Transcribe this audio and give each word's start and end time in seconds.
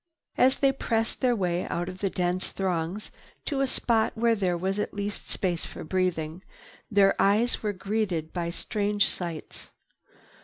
As 0.35 0.55
they 0.57 0.71
pressed 0.71 1.21
their 1.21 1.35
way 1.35 1.67
out 1.67 1.87
of 1.87 1.99
the 1.99 2.09
dense 2.09 2.49
throngs 2.49 3.11
to 3.45 3.61
a 3.61 3.67
spot 3.67 4.13
where 4.17 4.33
there 4.33 4.57
was 4.57 4.79
at 4.79 4.95
least 4.95 5.29
space 5.29 5.63
for 5.63 5.83
breathing, 5.83 6.41
their 6.89 7.13
eyes 7.21 7.61
were 7.61 7.71
greeted 7.71 8.33
by 8.33 8.49
strange 8.49 9.07
sights. 9.07 9.69